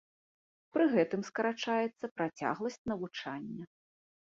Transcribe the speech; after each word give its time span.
Пры 0.77 0.87
гэтым 0.93 1.21
скарачаецца 1.27 2.05
працягласць 2.17 2.81
навучання. 2.95 3.63